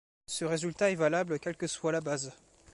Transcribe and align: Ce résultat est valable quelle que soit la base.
Ce 0.25 0.45
résultat 0.45 0.89
est 0.89 0.95
valable 0.95 1.37
quelle 1.39 1.55
que 1.57 1.67
soit 1.67 1.91
la 1.91 2.01
base. 2.01 2.33